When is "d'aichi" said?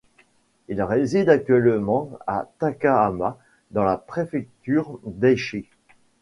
5.05-5.67